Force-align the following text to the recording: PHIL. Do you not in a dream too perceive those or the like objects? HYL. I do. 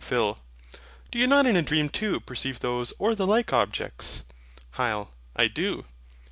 PHIL. 0.03 0.39
Do 1.11 1.19
you 1.19 1.27
not 1.27 1.45
in 1.45 1.55
a 1.55 1.61
dream 1.61 1.87
too 1.87 2.19
perceive 2.21 2.59
those 2.61 2.91
or 2.97 3.13
the 3.13 3.27
like 3.27 3.53
objects? 3.53 4.23
HYL. 4.73 5.09
I 5.35 5.47
do. 5.47 5.85